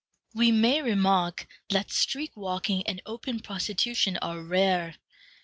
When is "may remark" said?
0.51-1.45